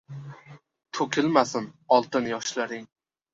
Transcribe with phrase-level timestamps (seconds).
[0.99, 1.67] To‘kilmasin
[1.99, 2.89] oltin yoshlaring.